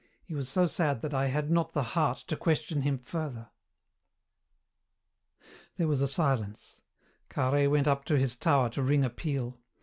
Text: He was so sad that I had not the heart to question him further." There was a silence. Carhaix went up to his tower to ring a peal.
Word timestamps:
He 0.23 0.33
was 0.33 0.49
so 0.49 0.65
sad 0.65 1.03
that 1.03 1.13
I 1.13 1.27
had 1.27 1.51
not 1.51 1.73
the 1.73 1.83
heart 1.93 2.17
to 2.25 2.35
question 2.35 2.81
him 2.81 2.97
further." 2.97 3.51
There 5.77 5.87
was 5.87 6.01
a 6.01 6.07
silence. 6.07 6.81
Carhaix 7.29 7.69
went 7.69 7.87
up 7.87 8.03
to 8.05 8.17
his 8.17 8.35
tower 8.35 8.69
to 8.71 8.81
ring 8.81 9.05
a 9.05 9.11
peal. 9.11 9.59